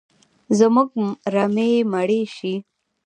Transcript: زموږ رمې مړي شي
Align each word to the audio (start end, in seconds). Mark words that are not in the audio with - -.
زموږ 0.57 0.89
رمې 1.33 1.71
مړي 1.91 2.21
شي 2.35 2.53